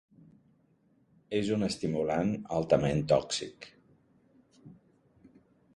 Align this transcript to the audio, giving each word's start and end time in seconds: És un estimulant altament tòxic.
És 1.39 1.51
un 1.57 1.67
estimulant 1.67 2.33
altament 2.59 3.05
tòxic. 3.13 3.69